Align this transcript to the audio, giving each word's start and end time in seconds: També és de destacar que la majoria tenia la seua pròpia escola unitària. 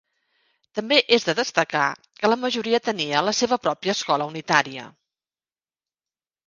També 0.79 0.97
és 1.17 1.27
de 1.27 1.35
destacar 1.39 1.83
que 2.21 2.31
la 2.33 2.39
majoria 2.47 2.81
tenia 2.89 3.23
la 3.29 3.37
seua 3.43 3.63
pròpia 3.69 3.97
escola 3.99 4.31
unitària. 4.35 4.89